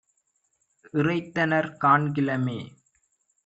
இறைத்தனர் 0.93 1.69
காண்கிலமே. 1.83 2.59